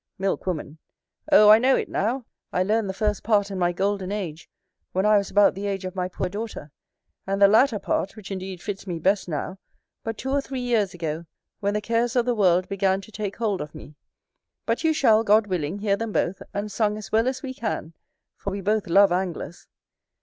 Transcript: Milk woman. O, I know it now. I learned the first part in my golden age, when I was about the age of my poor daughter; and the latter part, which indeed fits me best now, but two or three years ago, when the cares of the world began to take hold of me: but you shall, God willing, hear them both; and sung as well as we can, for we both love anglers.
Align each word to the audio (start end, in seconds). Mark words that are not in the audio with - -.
Milk 0.17 0.47
woman. 0.47 0.79
O, 1.31 1.49
I 1.51 1.59
know 1.59 1.75
it 1.75 1.87
now. 1.87 2.25
I 2.51 2.63
learned 2.63 2.89
the 2.89 2.93
first 2.95 3.21
part 3.21 3.51
in 3.51 3.59
my 3.59 3.71
golden 3.71 4.11
age, 4.11 4.49
when 4.93 5.05
I 5.05 5.15
was 5.19 5.29
about 5.29 5.53
the 5.53 5.67
age 5.67 5.85
of 5.85 5.93
my 5.93 6.07
poor 6.07 6.27
daughter; 6.27 6.71
and 7.27 7.39
the 7.39 7.47
latter 7.47 7.77
part, 7.77 8.15
which 8.15 8.31
indeed 8.31 8.63
fits 8.63 8.87
me 8.87 8.97
best 8.97 9.29
now, 9.29 9.59
but 10.03 10.17
two 10.17 10.31
or 10.31 10.41
three 10.41 10.59
years 10.59 10.95
ago, 10.95 11.25
when 11.59 11.75
the 11.75 11.81
cares 11.81 12.15
of 12.15 12.25
the 12.25 12.33
world 12.33 12.67
began 12.67 12.99
to 12.99 13.11
take 13.11 13.35
hold 13.35 13.61
of 13.61 13.75
me: 13.75 13.93
but 14.65 14.83
you 14.83 14.91
shall, 14.91 15.23
God 15.23 15.45
willing, 15.45 15.77
hear 15.77 15.95
them 15.95 16.11
both; 16.11 16.41
and 16.51 16.71
sung 16.71 16.97
as 16.97 17.11
well 17.11 17.27
as 17.27 17.43
we 17.43 17.53
can, 17.53 17.93
for 18.35 18.49
we 18.49 18.59
both 18.59 18.87
love 18.87 19.11
anglers. 19.11 19.67